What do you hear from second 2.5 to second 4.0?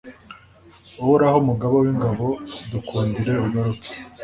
dukundire ugaruke